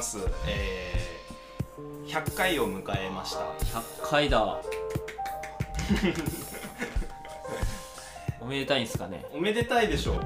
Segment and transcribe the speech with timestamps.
[0.00, 0.16] ます。
[0.48, 3.40] えー、100回を迎えました。
[3.78, 4.40] 100回だ。
[8.40, 9.26] おめでたいんすかね？
[9.34, 10.20] おめでたいでしょう。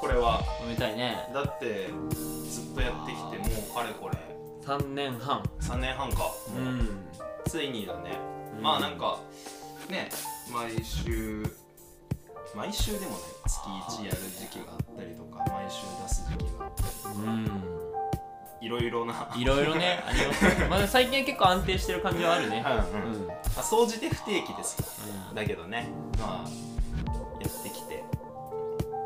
[0.00, 0.40] これは。
[0.62, 1.28] おめでたいね。
[1.34, 4.16] だってずっとやってきてもうかれこれ。
[4.64, 5.42] 3年半。
[5.60, 6.30] 3年半か。
[6.56, 7.04] うん。
[7.44, 8.20] ついにだね、
[8.56, 8.62] うん。
[8.62, 9.18] まあなんか
[9.90, 10.10] ね
[10.52, 11.44] 毎週
[12.54, 13.16] 毎週でもね
[13.48, 17.97] 月1やる時期があったりとか毎週出す時期があったりうん
[18.60, 19.28] いろいろな。
[19.36, 20.66] いろいろねありますね。
[20.70, 22.64] まあ最近は結構安定してる感じはあるね。
[22.92, 23.12] うんうん。
[23.22, 24.76] うん、まあ、総じて不定期です
[25.34, 25.88] だけどね。
[26.18, 26.48] まあ
[27.40, 28.02] やってきて。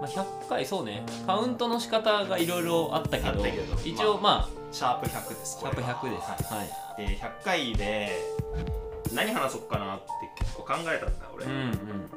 [0.00, 1.05] まあ、100回そうね。
[1.27, 3.42] カウントの仕方がいろいろあったけど。
[3.42, 3.78] たけど。
[3.84, 6.53] 一応まシャープ100ですあ、シャープ100です。
[6.55, 6.58] はい。
[6.58, 6.64] は
[7.05, 8.19] い、で100回で
[9.12, 10.05] 何話そうかなって
[10.39, 12.11] 結構考えたんだ俺、うんうん。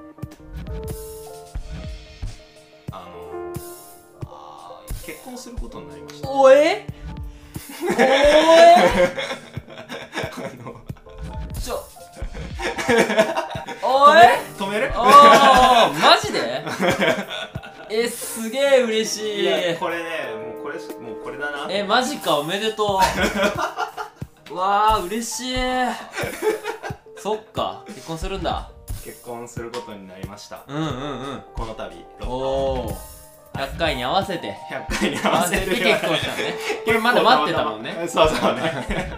[2.91, 3.51] あの
[4.25, 6.29] あー結婚することになりました。
[6.31, 6.87] おえ？
[7.04, 7.04] お
[7.81, 7.83] あ
[10.63, 10.75] の
[11.51, 11.83] えちょ
[13.83, 14.91] おえ止める？
[14.95, 15.99] あー。
[15.99, 16.63] マジで？
[17.89, 19.41] えすげえ嬉しい。
[19.41, 20.03] いやこれね
[20.55, 21.67] もうこれしもうこれだな。
[21.69, 22.99] えマジかおめでと
[24.49, 24.53] う。
[24.55, 25.55] わあ嬉しい。
[27.17, 28.69] そっか結婚するんだ。
[29.03, 30.63] 結婚することになりました。
[30.67, 30.87] うんうんう
[31.35, 31.43] ん。
[31.55, 32.97] この度おお
[33.55, 34.53] 100回に合わせて。
[34.69, 35.75] 100回に合合わせて。
[35.75, 36.53] て 結婚したのね
[36.85, 37.95] これまだ待ってたもんね。
[38.07, 38.61] そうそうね。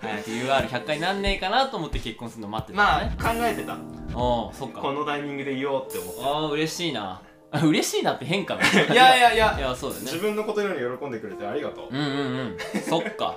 [0.00, 3.76] 早く UR100 回なんねえかなと思って結婚するの待ってたのまあね考えてた。
[4.14, 4.80] おおそっか。
[4.80, 7.20] このタイミングで言おうって思ってああ嬉しいな。
[7.50, 10.10] あ嬉しいなって変かないやいやいやいやそうだよね。
[10.10, 12.82] 自分のことより喜んでくれてありがとう、うんうんうん。
[12.82, 13.36] そっか。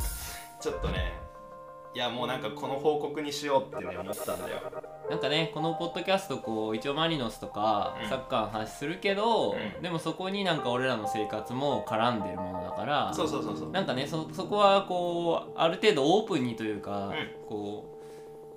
[0.60, 1.12] ちょっとね
[1.94, 4.62] いやもうなんかこの報告にしようってね思ったんだよ
[5.10, 8.08] なんかねこのポッドキャストこう一応マリノスとかうん。
[8.08, 9.82] サッカーの話するけど、うん。
[9.82, 13.70] でもそこになんか俺らの生活も絡んでるものだからそうそうそうそう。
[13.70, 17.14] なんかねそそこはこうある程度オープンにというか、ん。
[17.48, 18.00] こ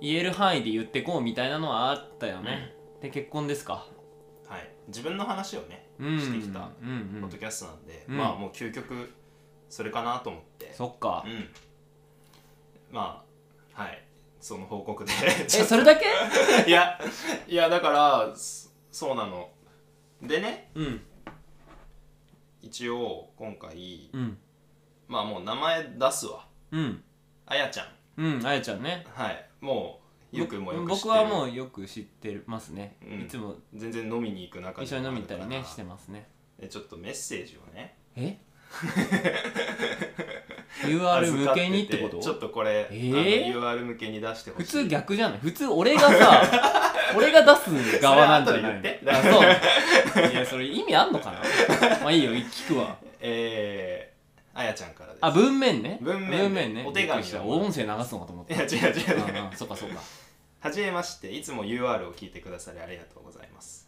[0.00, 2.72] 言える範囲で言ってこうみたいなのはあったよね、
[3.02, 3.86] で結婚ですか？
[4.46, 4.70] はい。
[4.86, 6.88] 自分の話をねうんしてきたうん。
[7.16, 8.16] うんポッドキャストなんで、うん。
[8.16, 9.12] まあもう究極
[9.68, 10.72] それかなと思って。
[10.72, 11.24] そっか。
[11.26, 11.48] うん。
[12.90, 13.22] ま
[13.76, 14.02] あはい
[14.40, 15.12] その報告で。
[15.44, 16.06] えそれだけ？
[16.66, 16.98] いや
[17.46, 19.50] いやだからそそうなの。
[20.22, 21.04] でねうん。
[22.62, 24.38] 一応今回うん。
[25.06, 26.46] まあもう名前出すわ。
[26.70, 27.02] うん。
[27.46, 27.88] あやちゃん。
[28.16, 29.06] うんあやちゃんね。
[29.14, 29.48] はい。
[29.60, 30.00] も
[30.32, 31.14] うゆうくんもよく知ってる。
[31.14, 33.22] 僕はもうよく知ってますね、うん。
[33.22, 33.56] いつも。
[33.74, 36.28] 全然飲みに行く中一緒に飲みに行ったりねしてますね。
[36.58, 37.96] でちょっとメッセージをね。
[38.16, 38.38] え？
[40.82, 42.18] UR 向けにってこと？
[42.18, 44.66] ちょっとこれ、えー？UR 向けに出してほしい。
[44.66, 45.38] 普通逆じゃない？
[45.40, 46.42] 普通俺がさ
[47.16, 47.60] 俺が出
[47.96, 49.42] す側なんじゃないあそう。
[50.30, 51.40] いやそれ意味あんのかな？
[52.02, 52.96] まあいいよ聞くわ。
[53.20, 55.24] えー、あやちゃんからです。
[55.24, 55.98] あ文面ね。
[56.00, 56.84] 文面ねね。
[56.86, 57.42] お手紙をびっくりした。
[57.42, 59.00] 音声流すのかと思っいたや違う違う。
[59.00, 60.00] 違ううんうんそっかそっか。
[60.60, 61.30] はじめまして。
[61.30, 63.87] いつも UR を聞いてくださりありがとうございます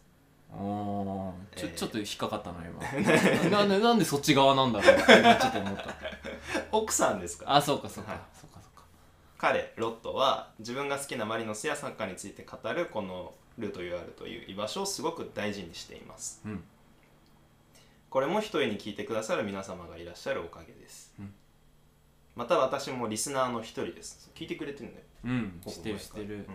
[0.51, 1.75] おーちょ,、えー。
[1.75, 3.49] ちょっと引っかかったな今。
[3.49, 5.95] な なんでなんでそっち側なんだろうって今ちょっと思った。
[6.71, 7.45] 奥さんですか？
[7.55, 8.21] あそうかそうか、はい。
[8.33, 8.83] そうかそうか。
[9.37, 16.41] 彼ロットは自分が好きなマリノスやサッカーについて語るこのルート UR という居場所をすごく大事にしています。
[16.45, 16.63] うん。
[18.09, 21.33] これも一重に聞いてくださる皆様がいらっしゃるおかげです、うん。
[22.35, 24.29] また私もリスナーの一人です。
[24.35, 25.61] 聞いてくれてるんだようん。
[25.65, 26.35] 知ってる知ってる。
[26.35, 26.47] うん、で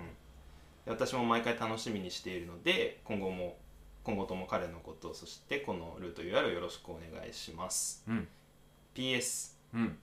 [0.88, 3.56] 私も毎回楽しみにしているので今後も
[4.06, 8.04] 今後とも彼のことそしてこのルート UR をよろしくお願いします。
[8.06, 8.28] うん。
[8.94, 9.98] PS うん。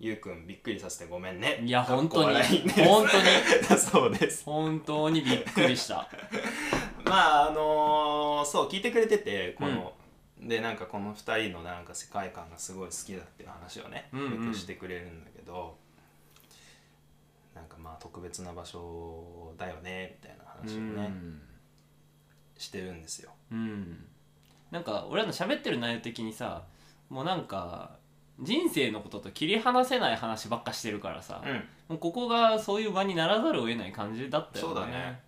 [0.00, 1.60] ゆうくんびっくりさせてごめんね。
[1.62, 2.36] いや本当に。
[2.74, 3.68] 本当に。
[3.68, 4.44] だ そうです。
[4.46, 6.08] 本当にびっくりした。
[7.04, 9.92] まああのーそう聞いてくれててこの、
[10.40, 14.46] でなんかこの2人のなんか世界観がすごい好きだっていう話をね、うんうん。
[14.46, 15.76] よくしてくれるんだけど
[17.54, 21.10] なんかまあ特別な場所だよねみたいな話をね、
[22.64, 23.30] してるんですよ。
[23.52, 24.04] うん、うん、
[24.70, 26.64] なんか俺らの喋ってる内容的にさ
[27.08, 27.96] もうなんか
[28.40, 31.52] 人生のことと切り離せない話ばっかしてるからさ、うん。
[31.88, 34.74] もうここがそういう場にならざるを得ない感じだったよね。
[34.74, 35.20] そうだね。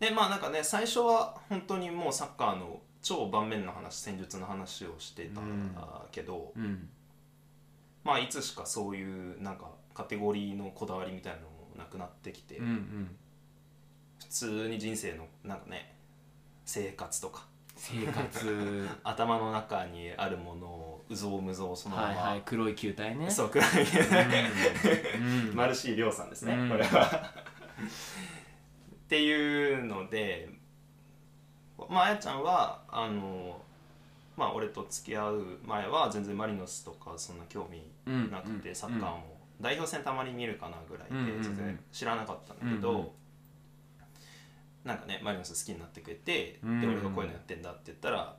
[0.00, 5.40] でまあなんかね最初は本当にもうサッカーの超盤面の話戦術の話をしてた
[6.10, 6.88] けど、うん。
[8.04, 13.16] まあいつしかそういうなんかカテゴリーのこだわりみたいなのもなくなってきて、うんうん。
[13.27, 13.27] 普
[14.28, 15.94] 通に人生のなんかね
[16.64, 17.46] 生活とか。
[17.76, 18.88] 生活。
[19.04, 22.42] 頭の中にあるものをうぞうむぞうそのまま、はいはい。
[22.44, 23.30] 黒い球体ね。
[23.30, 23.66] そう暗い。
[25.18, 25.48] うん。
[25.48, 25.56] うん。
[25.56, 26.68] マルシー亮さんですね、うん。
[26.68, 27.32] これは。
[28.92, 30.50] っていうので
[31.88, 33.62] まああやちゃんはあの
[34.36, 38.30] まあ俺と付き合う前は全然マリノスとかそんな興味うん。
[38.30, 38.74] なくて、うん。
[38.74, 39.38] サッカーも。
[39.60, 43.12] 代表戦たまに見るかなぐらいで全然知らなかったんだけど、
[44.84, 46.70] なんかねマリノス好きになってくれて、うん。
[46.70, 48.36] うんで俺がこういうのやってんだって言ったら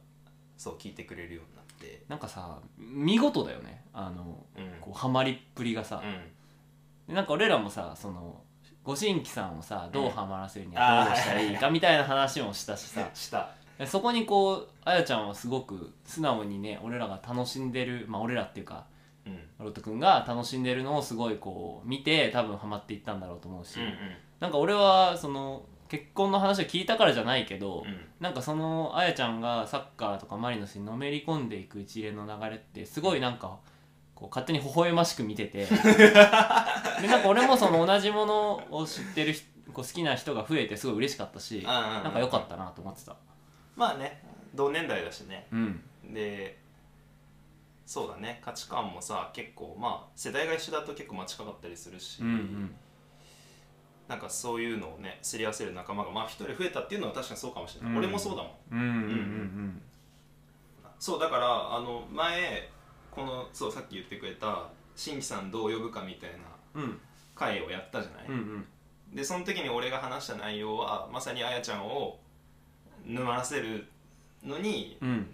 [0.58, 3.84] そう聞いてくれるようになって、なんかさ見事だよね。
[3.94, 4.82] あのうん。
[4.82, 6.02] こうハマりっぷりがさ、
[7.08, 8.42] でなんか俺らもさその
[8.84, 13.02] ご新規さんをさどうハマらせるにはどうしたらいいかみたいな話もしたしさ。
[13.02, 13.52] うん、した。
[13.78, 18.86] でそこにこうあやちゃんはすごく素直にね俺らが楽しんでるまあ俺らっていうか
[19.26, 19.40] うん。
[19.60, 23.94] ロット君が楽しんでるのをすごいこう見て多分ハマっていったんだろうと思うし、うん。
[24.40, 28.00] なんか俺はその結婚の話を聞いたからじゃないけど、うん。
[28.20, 33.58] なんかそのあやちゃんがサッカーとかマリノスにのめり込んでいく一連の流れってすごいなんか
[34.14, 35.66] こう勝手に微笑ましく見てて。
[37.02, 43.16] でなんか俺もその同じものを知ってる人こう好きな人が増えてすごい嬉しかったしうんうんうんなんか良かったなと思ってた。
[43.76, 44.22] まあね
[44.54, 45.48] 同年代だしね。
[45.52, 45.84] うん。
[46.14, 46.60] で
[47.86, 52.76] そうだね価値観もさ結構まあ世代が一緒だと結構間近かったりするし、うんうん
[54.10, 57.98] なんかそういうのをねすり合わせる仲間がまあ一人増えたっていうのは確かにそうかもしれない、うん。
[58.00, 58.54] 俺もそうだもん。
[58.72, 59.82] うんうんうん
[61.00, 62.70] そうだからあの前
[63.12, 66.38] このそうさっき言ってくれた新規さんどう呼ぶかみたいな
[66.74, 66.84] うん。
[66.84, 67.00] うん
[67.36, 68.38] 会をやったじゃない、うんう
[69.14, 69.16] ん。
[69.16, 72.20] でその時に俺が話した内容はまさにあやちゃんを
[73.06, 73.88] 沼らせる
[74.44, 75.28] のにうん。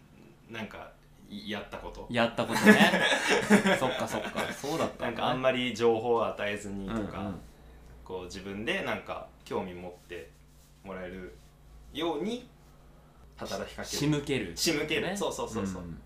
[0.51, 0.91] なんか
[1.27, 2.05] いやったこと。
[2.11, 2.91] やったことね。
[3.79, 4.53] そっかそっか。
[4.53, 7.41] そうだったなんかあんままり情報を与えずにとか、うんうん
[8.05, 10.29] こう自分でなんか興味持って
[10.83, 11.35] もらえる
[11.91, 12.47] ように
[13.35, 15.97] 働きかけ仕る向ける仕向ける、ねそうそうそうそう、ん。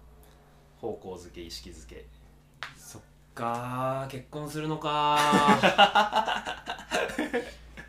[0.79, 2.05] 方向づけ意識づけ。
[2.77, 3.01] そっ
[3.35, 5.19] か結婚するのか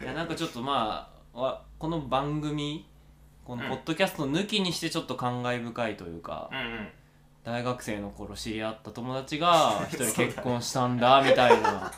[0.02, 2.86] いやなんかちょっとまあわこの番組
[3.44, 3.68] このうん。
[3.70, 6.88] ポッドキャスト抜きにしてちょっと感慨深いというか、うんうん。
[7.44, 11.90] 大学生の頃知り合った友達が一人結婚したんだ みたいな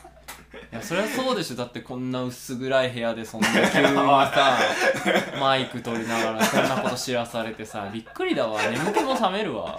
[0.71, 1.55] いやそりゃそうでしょ。
[1.55, 4.57] だってこんな薄暗い部屋でそんな急にさ
[5.39, 8.61] マイク取りながらそんなこと知らされてさびっくりだわ。
[8.69, 9.77] 眠気も覚めるわ。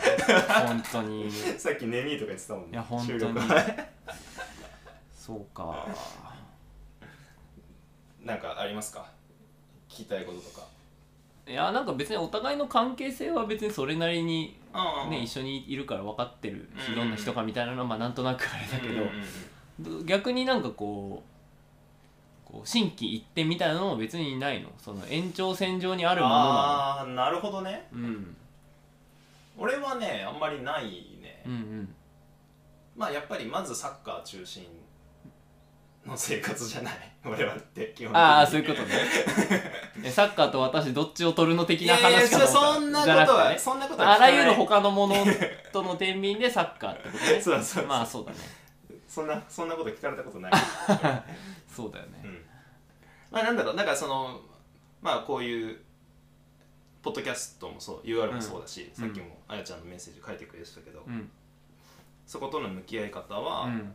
[0.67, 1.31] 本当に。
[1.59, 2.69] さっき寝にとか言ってたもんね。
[2.73, 3.41] いや本当に。
[5.17, 5.87] そうか。
[8.23, 9.05] なんかありますか？
[9.88, 10.67] 聞きたいこととか。
[11.47, 14.59] いやなんか別にお互いの関係性は別にそれなりに
[15.05, 19.54] うんね一緒にいるから分かってるどんな人かみたいなのはまあなんとなくあれだけど、うんうんうんど
[20.05, 21.23] 逆になんかこ
[22.49, 24.71] うこう新規一点みたいなのも別にないの？
[24.79, 27.88] その延長線上にあるものなああなるほどね。
[27.93, 28.37] のうん。
[29.59, 30.85] 俺はねあんまりない
[31.23, 31.94] ね、うんうん。
[32.97, 34.65] まあやっぱりまずサッカー中心
[36.06, 36.94] の生活じゃない？
[37.25, 38.17] 俺はって基本的に。
[38.17, 38.94] ああそういうことね。
[40.05, 43.59] えサッカーと私どっちを取るの的いやいやない話かと思ったそんなこじゃなくてとは、ね。
[43.59, 45.17] そんなことはあらゆる他のもの
[45.73, 47.41] との天秤でサッカーってことね。
[47.43, 47.87] そうそうそう。
[47.87, 48.38] まあそうだね
[49.14, 50.53] そんなそんなこと聞かれたことない、
[51.72, 52.20] そうだよね。
[52.24, 52.44] うん、
[53.31, 53.77] まあなんだろう。
[53.77, 54.41] なんかその
[55.00, 55.81] まあこういう
[57.00, 58.94] ポッドキャストもそう UR もそうだし、うん。
[58.94, 61.31] さっきもあやちゃんのメッセージ書いてくれてたけど、うん。
[62.27, 63.94] そことの向き合い方は、うん。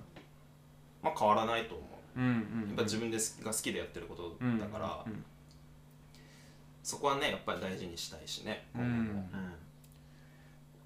[1.03, 2.21] まあ変わらないと思う。
[2.21, 5.25] やっぱ自分でが好きでやってることだから、うん
[6.81, 8.65] そこはねやっぱり大事にしたいしね、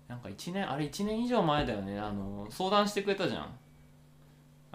[0.07, 1.97] なんか1年あれ1年以上前だよね。
[1.97, 3.57] あの相談してくれたじゃん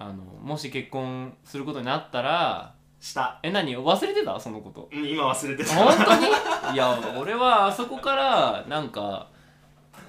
[0.00, 3.40] あのもし結婚することになったらした。
[3.42, 3.76] え何？
[3.76, 4.38] 忘れてた？
[4.38, 4.88] そのこと。
[4.92, 5.74] うん今忘れてた。
[5.74, 6.26] 本当に？
[6.74, 9.28] いや俺はあそこからなんか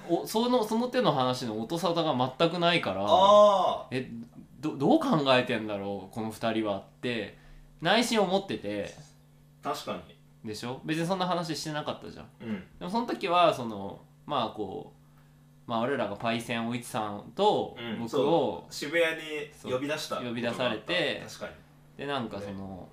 [0.08, 4.08] おそのその手の話の音沙汰が全くないからあえ
[4.60, 6.14] どどう考えてんだろう？
[6.14, 7.36] この2人はって
[7.80, 8.94] 内心思ってて。
[9.64, 10.00] あ確か
[10.42, 10.48] に。
[10.48, 10.80] でしょ？
[10.84, 12.26] 別にそんな話してなかったじゃん。
[12.42, 12.62] うん。
[12.78, 14.99] でもその時はそのまあこう
[15.70, 18.00] まあ俺らがパイセンおいちさんとうん。
[18.00, 20.16] 僕を、渋谷に呼び出した。
[20.16, 21.52] そう呼び出されて確かに。
[21.96, 22.88] でなんかその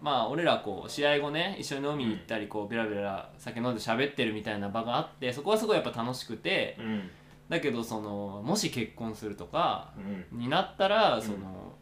[0.00, 7.10] まあ俺らこう試合後ね一緒に飲みに行ったりこうベラベラ酒飲んで喋ってるみたいな場があってそこはすごいやっぱ楽しくてうん。
[7.48, 9.92] だけどそのもし結婚するとか
[10.32, 10.38] うん。
[10.38, 11.22] になったらん。
[11.22, 11.72] その、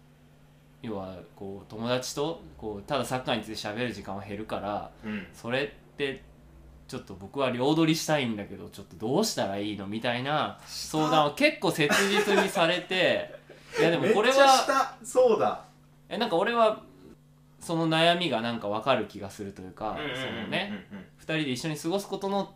[0.80, 5.26] 要はこう友達とこうただサッカーについて喋る時間は減るからうん。
[5.34, 6.22] それって
[6.88, 13.34] ちょっと僕は両取りしたいんだけどちょっとどうしたらいいのみたいな相談を結構切実にされて
[13.78, 15.64] いやでもこれはそうだ。
[16.08, 16.82] えなんか俺は
[17.60, 20.86] その悩みがなんか分かる気がするというか、そのね
[21.18, 22.54] 2人で一緒に過ごすことの、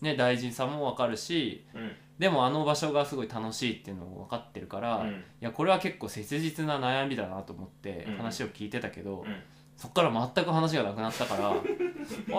[0.00, 1.92] ね、大事さも分かるしうん。
[2.18, 5.24] でもあの場所がすごい楽しいっていうのも分かってるから、いうん。
[5.40, 8.16] やこれは結構切実な悩みだなと思ってうん。
[8.16, 9.42] 話を聞いてたけど、うん
[9.76, 11.54] そっから全く話がなくなったから あ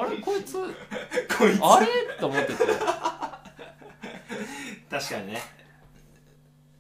[0.06, 0.68] れこいつこ
[1.48, 1.60] いつ。
[1.63, 1.88] あれ？
[2.20, 2.56] と思ってて。
[4.89, 5.42] 確かにね。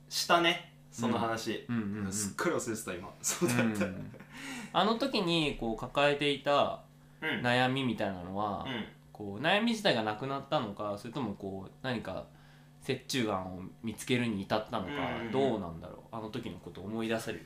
[0.09, 3.09] したねその話、うんうんうんすっかり忘れてた今。
[3.21, 3.85] そうだった。
[3.85, 4.11] うん。
[4.73, 6.81] あの時にこう抱えていた
[7.21, 7.29] うん。
[7.29, 8.65] うん悩みみたいなのは、
[9.11, 12.25] こう悩み自体がなくなったのかそれともこう何か
[12.87, 16.15] 折衷案を見つけるに至ったのか、うんうんどうなんだろう？
[16.15, 17.45] あの時のことを思い出せる？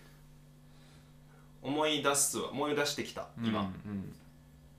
[1.61, 4.13] 思い出すわ思い出してきた今、うん。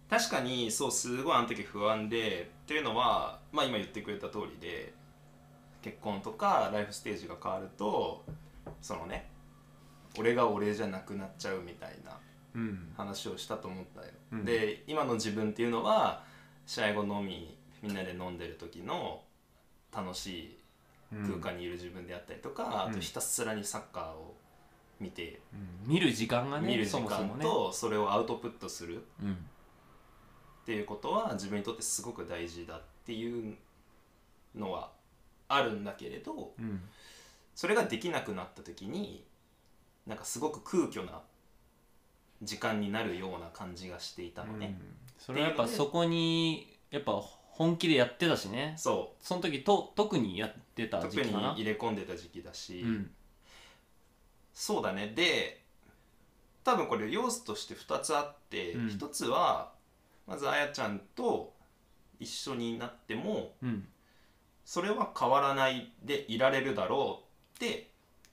[0.08, 4.92] 確かにそうすごいあの時不安でっていうのは、まあ、今言ってくれた通りで
[5.82, 8.24] 結婚とかライフステージが変わると
[8.82, 9.28] そのね
[10.18, 12.18] 俺が俺じゃなくなっちゃうみたいな
[12.54, 12.92] うんうん。
[12.96, 14.44] 話をしたと思ったよ、うん。
[14.44, 16.24] で今の自分っていうのは
[16.66, 19.22] 試合後飲みみんなで飲んでる時の
[19.94, 20.56] 楽しい
[21.26, 22.90] 空間にいる自分であったりとか、うん。
[22.90, 24.36] あとひたすらにサッカーを
[25.00, 25.92] 見て、うん。
[25.92, 27.42] 見る時間がね見る時間そもそもね。
[27.42, 29.04] とそれをアウトプットする。
[29.22, 29.32] うん。
[29.32, 29.36] っ
[30.66, 33.56] ていうことは自分にとってすごく大事だっていう
[34.54, 34.92] のは
[35.48, 36.82] あるんだけれどうん。
[37.54, 39.24] それができなくなった時に
[40.06, 41.22] なんかすごく空虚な
[42.42, 44.94] 時間になるような感じがしていたのね、うん。
[45.18, 48.74] それはやっぱそこにやっぱ本気でやってたしね。
[48.76, 51.54] そその時と特にやってたう特に時期かな。
[51.54, 53.10] 入れ込んでた時期だし、うん
[54.52, 55.12] そうだね。
[55.14, 55.60] で
[56.64, 58.86] 多分これ要素として2つあって、うん。
[58.88, 59.72] 1つは
[60.26, 61.52] まずあやちゃんと
[62.18, 63.86] 一緒になってもうん。
[64.64, 67.90] それは変わらないでいられるだろうって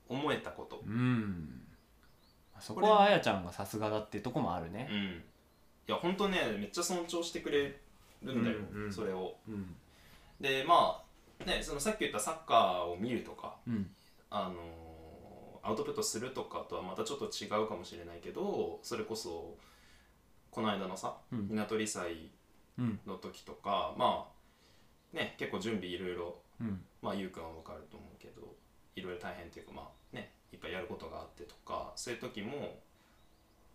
[0.08, 0.84] 思えたこと。
[0.86, 1.64] うん。
[2.60, 4.88] そこはあやちゃんがさすがだっていうとこもあるね。
[4.92, 4.98] うん。
[4.98, 5.22] い
[5.88, 7.80] やほんとねめっちゃ尊重してくれ
[8.22, 8.94] るんだよ、うんうん。
[8.94, 9.36] それを。
[9.48, 9.76] うん。
[10.40, 11.02] でま
[11.42, 13.90] あねそのさっき言ったサッカーを見るとかうん。
[14.30, 14.87] あのー
[15.68, 19.58] アウトプットするとかとはまたちょっと違うかもしれないけどそれこそ
[20.50, 21.48] この間のさうん。
[21.52, 22.32] 稲取祭
[22.78, 24.28] うんの時とかま
[25.14, 26.82] あね結構準備いろいろうん。
[27.02, 28.56] まあゆうくんは分かると思うけど
[28.96, 29.82] いろいろ大変っていうかま
[30.14, 32.80] あねいっぱいやることがあってとかそういう時も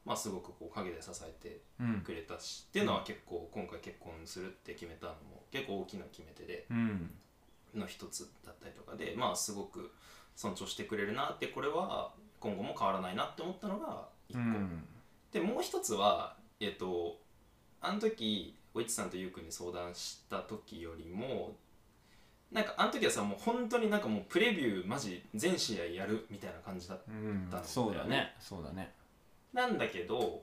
[0.05, 2.01] まあすごくこう陰で支えてうん。
[2.01, 7.11] くれたしっていうのは結構今回結婚するって決めたのも結構大きな決め手でうん。
[7.75, 9.93] の一つだったりとかでまあすごく
[10.37, 14.85] 尊重してくれるなってこれは今後も変わらないなって思ったのが一個、うん。
[15.33, 17.19] でもう一つはえっと
[17.81, 21.57] あの時おいちさんとゆうくんに相談した時よりも
[22.51, 27.51] なんかあの時はさもう本当になんかもうプレビューマジ全試合やるみたいな感じだったうん。
[27.51, 28.35] だよねそうだね。
[28.41, 28.93] そうだね。
[29.53, 30.43] なんだけど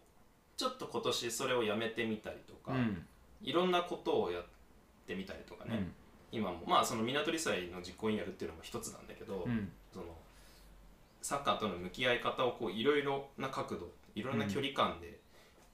[0.58, 3.06] ちょっと今年それをやめてみたりとか、うん。
[3.42, 4.44] いろんなことをやっ
[5.08, 5.88] てみたりとかね、
[6.32, 6.60] 今も。
[6.66, 9.72] まあその港理祭の実行委員やるっていうのも一つなんだけど、うん。
[9.94, 10.06] その
[11.22, 15.12] サッカーとの向き合い方をこういろいろな角度いろんな距離感でっ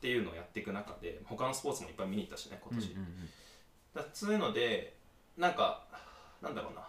[0.02, 3.06] ていうのをやっていく中で他のスポーツもいっぱい見に行ったしね今年、うんうん
[3.94, 4.94] だからそういうので
[5.38, 5.84] なんか
[6.42, 6.86] なんだろうな。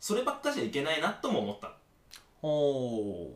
[0.00, 1.72] そればっかじゃいけないなとも思った。
[2.42, 3.30] お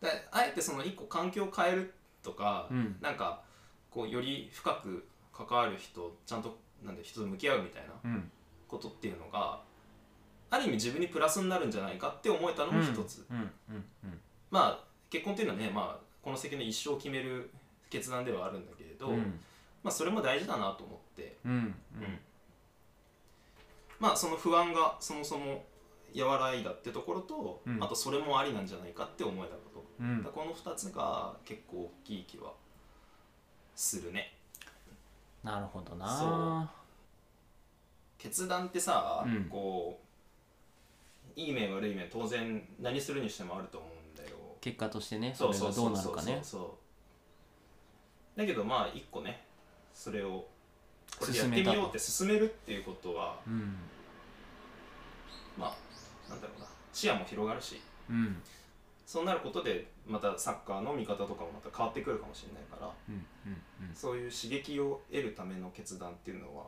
[0.00, 2.96] だあえてその一個環境を変えるとか、うん。
[3.00, 3.42] なんか
[3.90, 8.30] こうより深く関わる人ちゃんとなんで人と向き合うみたいなうん。
[8.68, 9.60] ことっていうのが
[10.50, 13.26] ある意味自分にプラスになるんじゃないかって思えたのも一つ、
[14.50, 17.50] まあ結婚っていうのはね、まあ、この先の一生を決める
[17.88, 19.38] 決断ではあるんだけれど、うん。
[19.82, 21.52] まあ、それも大事だなと思って、うん。
[21.52, 21.74] うん。
[24.00, 25.64] まあその不安がそもそも
[26.16, 27.82] 和らいだってところと、うん。
[27.82, 32.52] あとそれもありなんじゃないかって思えたこと、この2つが結構大きい気は
[33.76, 34.36] するね
[35.44, 36.72] なるほどそな
[38.18, 39.44] 決断ってさ、うん。
[39.44, 40.00] こ
[41.36, 44.36] ういい面悪い面当然何するにしてもあると思うんだよ。
[44.60, 46.40] 結果としてねそれがどうなるかね。
[46.42, 46.60] そう。
[46.60, 46.78] そ
[48.36, 49.44] うだけどまあ一個ね
[49.92, 50.46] それを
[51.18, 53.76] これでやってみようって進めるっていうことはうん。
[55.58, 56.66] まあなんだろうな。
[56.92, 57.80] 視野も広がるし。
[58.08, 58.42] うん
[59.06, 63.94] そうなることでまたサッカーの見方とかもまた変わってくるかもしれないからうんうんうん。
[63.94, 66.64] そういう刺激を得るための決断っていうのは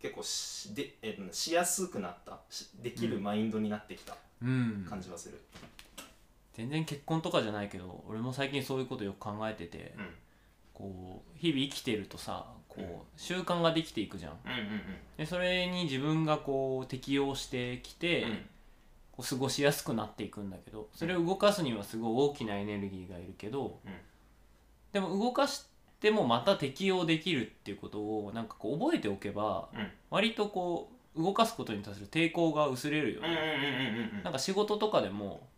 [0.00, 4.86] 結構しでえしやすくなったしできるマインドになってきたうん。
[4.88, 5.40] 感じはする、
[6.52, 10.14] 全然結婚とかじゃないけど俺も最近そういうことよく考えてて、うん、
[10.74, 12.88] こう日々生きてるとさこう、うん。
[13.16, 14.80] 習慣ができていくじゃんうんうん。
[15.16, 18.46] でそれに自分がこう適応してきて、うん
[19.16, 23.92] こう過ごしやすくなっていくんだけどそれを動かすにはすごい大きなエネルギーがいるけど、うん。
[24.92, 25.64] でも動かし
[26.00, 29.88] てもまた適応できるっていうことをなんかこう覚えておけばうん。
[30.10, 35.48] 割とこう動かすことに対する抵抗が薄れるよね、なんか仕事とかでも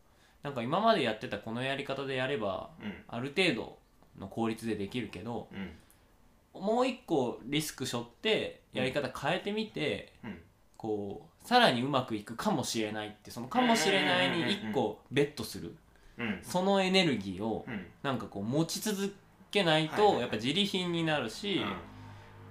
[0.45, 2.95] なんか今までやってたこのやり方でやればうん。
[3.09, 3.79] ある程度
[4.19, 6.63] の効率でできるけどうん。
[6.63, 10.39] もう一個リスク背負ってやり方変えてみて、うん
[10.79, 15.75] こうさらにうまくいくかもしれないってそのかもしれないに一個ベットする。
[16.17, 16.39] うん。
[16.43, 17.87] そのエネルギーをうん。
[18.03, 19.15] なんかこう持ち続
[19.51, 21.77] けないとやっぱ自利品になるし、うん。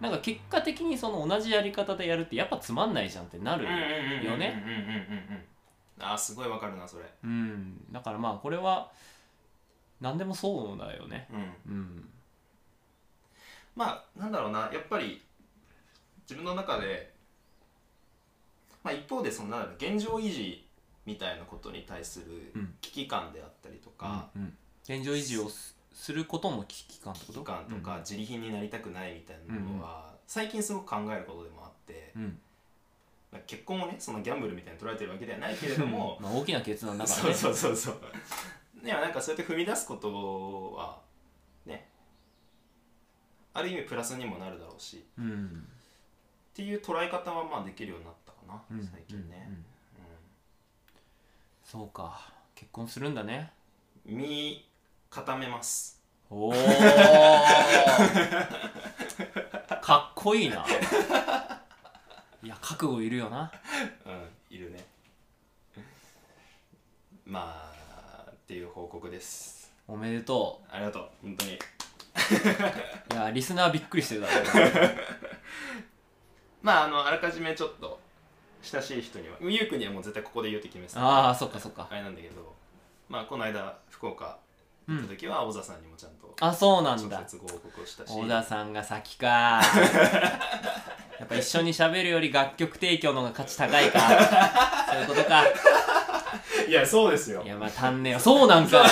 [0.02, 3.64] なんか結果的にその同じやり方でやるってやっぱつまんないじゃんってなる
[4.24, 4.64] よね。
[6.00, 7.06] あーすごいわかるなそれ。
[7.24, 7.92] うん。
[7.92, 8.92] だからまあこれは
[10.02, 11.28] 何でもそうだよね。
[11.32, 11.74] うん。
[11.74, 12.10] うん。
[13.76, 14.70] まあなんだろうな。
[14.74, 15.22] やっぱり
[16.24, 17.17] 自分の中で、
[18.88, 20.66] まあ、一方でそのなん現状維持
[21.06, 22.74] みたいなことに対するうん。
[22.80, 24.58] 危機感であったりとか、うんうん。
[24.84, 27.20] 現状維持をすすることも危機感と？
[27.20, 32.14] 危機感とか、自利品になりたくないみたいなものは、最近すごく考えることでもあって
[33.46, 37.34] 結婚をねそのギャンブルみたいに捉えてるわけではないけれどもまあ、大きな決断だからね。
[37.34, 38.00] そうそうそう。
[38.82, 41.02] そうなんかそうやって踏み出すことは
[41.66, 41.90] ね
[43.54, 45.68] ある意味プラスにもなるだろうしうん。
[46.52, 49.46] っていう捉え方はまあできるようになったかな、うん最近ね。
[49.48, 49.66] うん、うん。
[51.64, 52.32] そうか。
[52.56, 53.52] 結婚するんだね。
[54.06, 54.66] うん身
[55.10, 56.02] 固めます。
[56.30, 56.52] おお
[59.82, 60.66] かっこいいな。
[62.44, 63.52] いや覚悟いるよな。
[64.06, 64.86] うんいるね。
[67.26, 67.74] ま
[68.28, 69.74] あっていう報告です。
[69.88, 71.54] おめでとありがとう本当に。
[71.54, 71.58] う
[73.14, 74.34] いやリスナーびっくりしてるだろ
[76.62, 78.00] まああのあらかじめちょっと
[78.72, 79.36] 親しい人には。
[79.42, 81.02] ゆうくんにはもう絶対ここで言うって決めてた。
[81.02, 81.88] ああそっかそっか。
[81.90, 82.54] あれなんだけど
[83.10, 84.38] まあこの間福岡
[84.88, 88.12] 行った時は小田さんにもちゃんとあそうなん直だ接ご報告をしたし。
[88.12, 89.62] 小田さんが先か。
[91.20, 94.00] やっぱ一緒に喋るより楽曲提供の方が価値高いか。
[94.92, 95.44] そういうことか。
[96.68, 97.42] いやそうですよ。
[97.44, 98.86] いやまあ足んねえよそうなんか。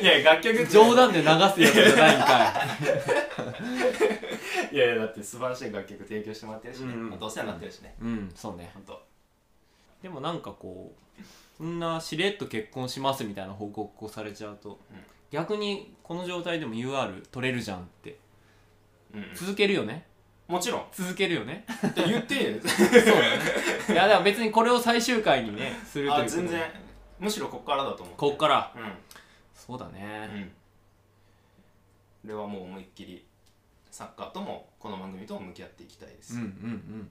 [0.00, 2.52] いや楽曲冗談で流すやつじゃないんか
[4.72, 8.30] いいやいやだって素晴らしい楽曲提供してもらってるしね、うんまあどうせはなってるしね、うん。
[8.34, 8.70] そうね。
[8.74, 9.02] 本当
[10.02, 11.22] でもなんかこう
[11.56, 14.78] そんなしれっと結婚しますみたいな報告をされちゃうと、
[15.30, 18.18] 逆にこの状態でも UR 取れるじゃんって
[19.14, 19.34] うんうん。
[19.34, 20.06] 続けるよね？
[20.48, 20.84] もちろん。
[20.92, 21.64] 続けるよね？
[21.86, 22.52] って言って。
[22.52, 23.38] よ そうだね。
[23.90, 26.62] いやでも別にこれを最終回にねするというあ全然。
[27.18, 28.72] むしろこっからだと思うこっから。
[28.74, 28.92] うん。
[29.54, 30.52] そうだうねん。
[32.22, 33.24] これはもう思いっきり
[33.90, 37.10] サッカーともこの番組とも向き合っていきたいです、うんうんうん。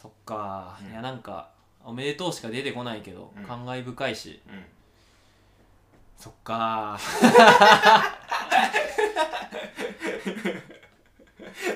[0.00, 0.90] そっか、うん。
[0.92, 1.50] いやなんか
[1.84, 3.44] おめでとうしか出てこないけど、うん。
[3.44, 4.40] 感慨深いし。
[4.48, 4.64] うん。
[6.18, 6.98] そっか。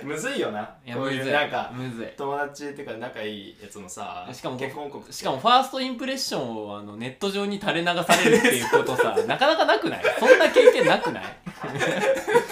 [0.04, 0.76] むずいよな。
[0.86, 2.06] いこういうなんかむずい。
[2.16, 10.04] 友達っていうか仲いいやつのさしかも結婚報告しかもファーストインプレッションをあのネット上に垂れ流されるっていうことさ なかなかなくない？
[10.20, 11.24] そんな経験なくない？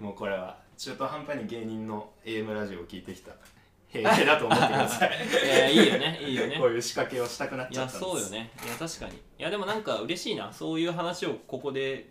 [0.00, 3.32] もうこれは中途半端に芸人の AM ラジオを聞いてきた
[3.88, 5.10] 弊害だと思ってください。
[5.44, 6.56] いやいいよねいいよね。
[6.58, 7.98] こういう仕掛けをしたくなっちゃったんです。
[7.98, 8.50] そうよね。
[8.64, 9.16] いや確かに。
[9.16, 10.50] いやでもなんか嬉しいな。
[10.50, 12.08] そういう話をここで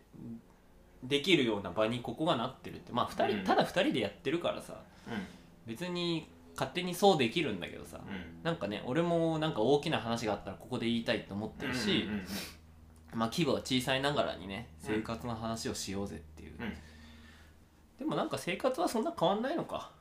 [1.04, 2.92] できるような場にここがなってるって。
[2.92, 3.44] まあ二人、うん。
[3.44, 4.80] ただ2人でやってるからさ。
[5.08, 5.26] うん。
[5.66, 8.44] 別に勝手にそうできるんだけどさ、うん。
[8.44, 12.26] なんかね俺もなんか大きな話があったらここで言いたいと思ってるし、うんうん
[13.14, 16.74] まあ規模は小さいながらにね生活の話をしようぜっていう、うんうん
[18.02, 19.92] でもなんか生活はそんな変わんないのか、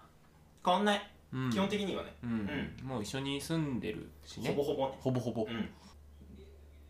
[0.65, 1.51] 変わんない、うん。
[1.51, 2.77] 基本的にはね、うん。
[2.83, 4.49] もう一緒に住んでるしね。
[4.49, 4.99] ほぼほぼね。
[5.01, 5.43] ほぼほぼ。
[5.43, 5.69] うん。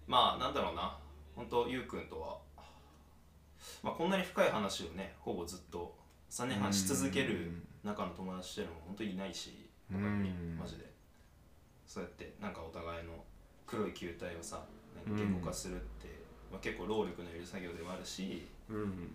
[0.07, 0.96] まあなんだろうな。
[1.35, 2.38] 本当ゆうくんとは、
[3.83, 5.92] まあ、こんなに深い話をねほぼずっと
[6.31, 7.51] 3年半し続ける
[7.83, 10.88] 中の友達っていうのも本当にいないし他にねうんマジで。
[11.88, 13.14] そうやってなんかお互いの
[13.66, 14.62] 黒い球体をさ
[14.94, 16.07] なんか言語化するって、
[16.53, 19.11] まあ、結構労力のいる作業でもあるしうん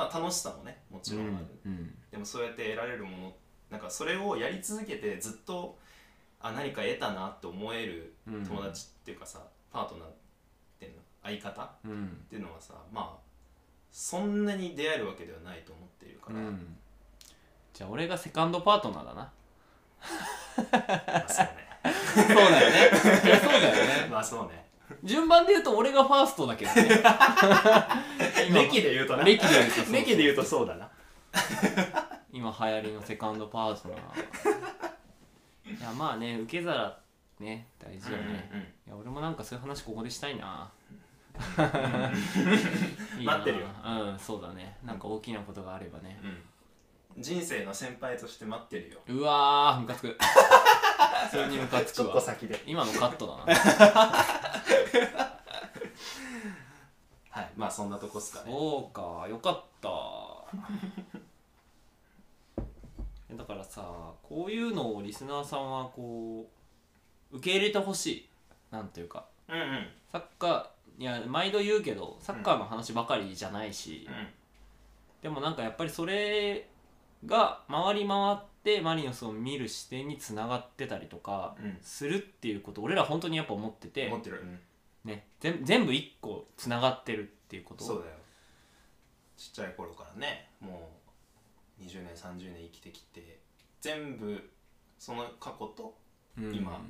[0.00, 3.32] まあ楽しさもねもちろんある、うんでもそうやって得られるもの
[3.70, 5.78] なんかそれをやり続けてずっと
[6.40, 8.44] あ何か得たなって思えるうん。
[8.44, 10.10] 友達っていうかさ、パートナーっ
[10.80, 12.24] ていうの相方っうん。
[12.28, 13.20] ていうのはさまあ
[13.92, 16.76] そんなに出会えるわけではないと思っているから、うん。
[17.74, 19.32] じゃあ俺がセカンドパートナーだな。
[21.12, 21.70] まあそうね。
[22.16, 22.90] そうだよね。
[23.40, 24.08] そうだよね。
[24.10, 24.69] まあそうね
[25.04, 26.88] 順番で言うと俺がファーストだけどね。
[28.48, 29.24] 今歴で言うとな。
[29.24, 30.88] 歴で言うとそう歴で言うとそうだな。
[32.32, 33.98] 今流行りのセカンドパートナー。
[35.78, 36.98] いやまあね受け皿
[37.38, 40.70] ね大事よね、うんうんいや俺もなんかそういう話ここでしたいな。
[43.18, 43.66] いい待ってるよ。
[43.84, 44.76] うんそうだね。
[44.84, 46.18] なんか大きなことがあればね。
[46.22, 46.42] うん
[47.20, 48.98] 人生の先輩として待ってるよ。
[49.08, 50.16] うわームカつく。
[51.30, 52.62] 普通にムカつちょくわっと先で。
[52.66, 53.42] 今のカットだな。
[57.30, 58.50] はいまあそんなとこっすかね。
[58.50, 59.88] そうかよかった。
[63.36, 63.82] だからさ
[64.22, 66.50] こういうのをリスナーさんはこ
[67.30, 68.28] う受け入れてほしい。
[68.70, 69.26] なんていうか。
[69.48, 69.88] うんうん。
[70.10, 70.66] サッカー
[70.98, 74.08] いや毎度言うけどサッカーの話ばかりじゃないし、
[75.22, 76.68] でもなんかやっぱりそれ
[77.26, 81.78] が回り回ってマリノスを見る視点につながってたりとかうん。
[81.82, 84.40] するっていうこと俺ら本当にやっぱ思ってて思、ってる、
[85.04, 87.84] うん、ね、全全部一個つながってるっていうこと。
[87.84, 88.12] そうだよ。
[89.36, 90.90] ちっちゃい頃からねも
[91.80, 93.38] う20年30年生きてきて
[93.80, 94.50] 全部
[94.98, 95.94] その過去と
[96.38, 96.54] うん。
[96.54, 96.80] 今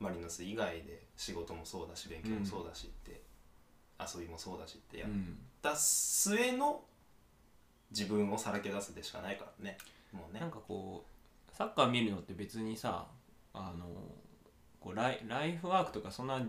[0.00, 3.20] マリノス以外で仕事もそうだし勉強もそうだしって、
[4.00, 6.82] 遊びもそうだしってやっうんた末の
[7.90, 9.78] 自分をさらけ出すでしかないからね。
[10.12, 10.40] もうね。
[10.40, 11.04] なんかこ
[11.52, 13.06] うサッカー見るのって別にさ
[13.54, 13.86] あの
[14.80, 16.40] こうライライフワークとかそんな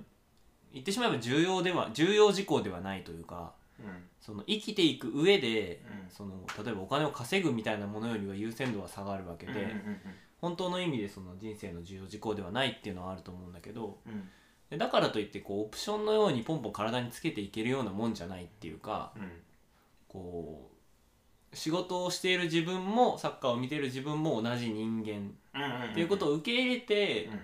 [0.71, 3.85] 言ってしまえば重要では重要事項ではないというかうん。
[4.19, 6.09] その生きていく上で、うん。
[6.09, 9.99] その例えばお金を稼ぐみたいなものよりは優先度は下がるわけで、うんうん
[10.41, 14.29] 本当の意味でその人生の重要事項ではないっていうのはあると思うんだけどうんうん。
[14.69, 19.31] でだからといってこうオプションのようにポンポン体につけていけるようなもんじゃないっていうかうん。
[20.07, 20.78] こう
[21.53, 25.11] 仕事をしている自分もサッカーを見ている自分も同じ人間。
[25.11, 27.39] うんうんっていうことを受け入れて、うん。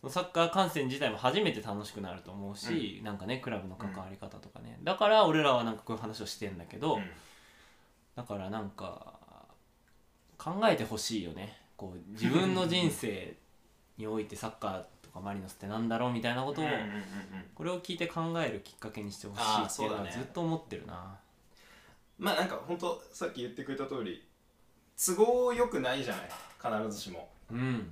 [0.00, 7.02] そのサッカー観戦自体も初めて楽しくなると思うし、なんかねクラブの関わり方とかね、だから俺らはなんかこういう話をしてんだけど、うん。
[8.16, 9.14] だからなんか
[10.38, 11.58] 考えてほしいよね。
[11.76, 13.34] こう自分の人生
[13.98, 16.94] においてサッカーとかマリノスってなんだろうみたいなことを、うんうんうんうん
[17.54, 21.18] これを聞いて考えるきっかけにしてほしいっていうのはずっと思ってるな
[22.20, 24.22] まあなんか本当さっき言ってくれた通り
[24.96, 27.30] 都合よくないじゃない必ずしも。
[27.50, 27.90] うん。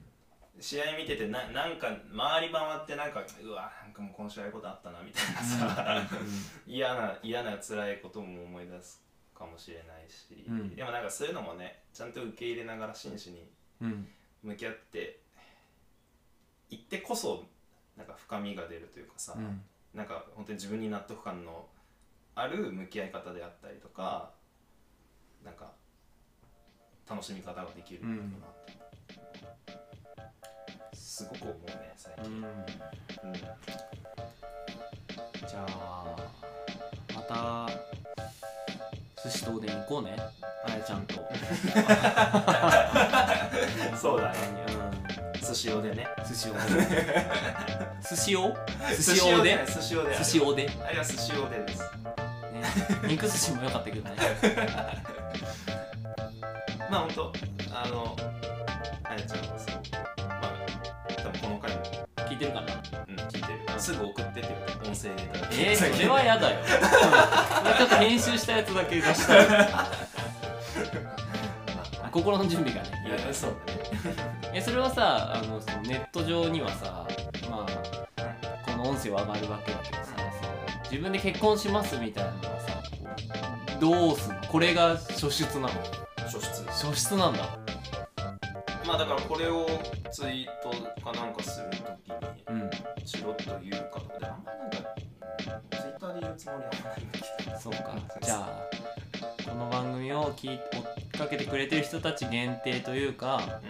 [0.60, 6.06] 試合見ててななんか回り回ってなんかうわなんかもうこの試合ことあったなみたいなさ、
[6.66, 9.02] 嫌な嫌な辛いことも思い出す
[9.34, 10.74] かもしれないし、うん。
[10.74, 13.48] でもなんかそういうのもねちゃんと受け入れながら真摯に
[13.80, 14.08] うん。
[14.42, 15.20] 向き合って
[16.70, 17.44] いってこそ
[17.96, 19.62] なんか深みが出るというかさ、うん。
[19.94, 21.66] なんか本当に自分に納得感の
[22.40, 24.30] ある向き合い方であったりとか
[25.44, 25.72] なんか
[27.10, 28.50] 楽しみ方ができるんだろうなっ
[30.92, 32.44] て、すごく思うね最近、うん。
[32.44, 32.50] うん。
[33.34, 36.16] じゃあ
[37.12, 37.68] また
[39.24, 40.16] 寿司とおでん行こうね。
[40.64, 41.14] あやちゃんと。
[43.98, 44.38] そうだね。
[45.34, 45.40] うん。
[45.40, 46.06] 寿司おでね。
[46.28, 46.60] 寿司お で。
[48.08, 48.54] 寿司お
[48.96, 50.16] 寿司おで寿司おで。
[50.16, 50.66] 寿司おで。
[50.66, 51.82] ねあれは寿司おでです
[53.08, 54.16] 肉寿司も良かったけどね。
[56.90, 57.32] まあ本当
[57.72, 58.16] あの
[59.04, 59.82] あやちゃんはすごく
[60.26, 60.44] まあ
[61.22, 61.82] 多分この回も、
[62.28, 62.66] 聞いてるかな？
[63.08, 63.78] うん、聞いてる。
[63.78, 64.48] すぐ送ってって
[64.84, 66.60] 音声でいただいてえー、それは嫌だよ。
[67.78, 69.34] ちょっと編集したやつだけ出した。
[72.08, 73.80] い心の準備がねいやそうだね。
[74.54, 77.06] えそれはさあのそのネット上にはさ
[77.50, 77.68] まあ
[78.66, 80.02] この音声は上がるわけだけどさ
[80.90, 82.32] 自分で結婚しますみたいな
[83.80, 84.40] どうすんの？
[84.48, 85.68] これが初出なの？
[86.16, 87.58] 初出初出なんだ。
[88.86, 89.66] まあだからこれを
[90.10, 90.70] ツイート
[91.02, 92.70] かなんかするときにうん。
[93.04, 94.76] しろというかとかであんまなんか
[95.70, 97.58] ツイッターで言うつもりはないんだけど。
[97.58, 97.96] そうか。
[98.20, 103.60] じゃあこの番組を聞い追っかけてくれてる人たち限定というか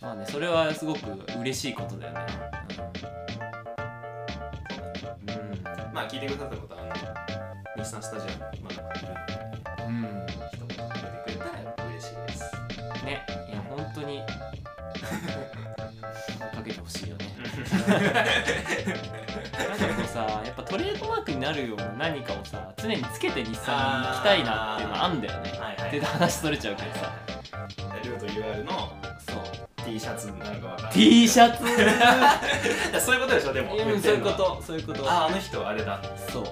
[0.00, 1.00] まあねそれはすごく
[1.40, 2.20] 嬉しいことだよね。
[5.26, 5.94] うん、うん。
[5.94, 6.92] まあ聞いてくださったことはあの
[7.76, 9.08] 日産スタジアムまだいる
[9.86, 12.40] うんうん人が出てくれたら嬉しいです。
[13.04, 13.26] ね。
[13.48, 14.22] いや本当に。
[16.54, 17.24] かけてほしいよね。
[17.84, 25.50] なんかこうさやっぱトレードマークになるような何かをさ常につけて日産に行きたいなっていうのはあんだよね。
[25.58, 27.12] はいはいで話取れちゃうけどさ。
[28.04, 29.42] ルート UR のそう。
[29.84, 30.84] T シャツなんかわかん。
[30.84, 31.62] ない T シャツ？
[33.04, 33.74] そういうことでしょでも。
[33.76, 34.62] うんそういうこと。
[34.66, 35.10] そういうこと。
[35.10, 36.00] ああの人あれだ。
[36.30, 36.44] そう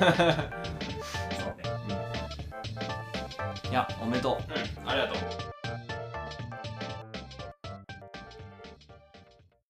[0.00, 1.64] そうね。
[3.64, 4.82] うん、いやおめでとう。
[4.82, 4.88] うん。
[4.88, 5.49] ありがとう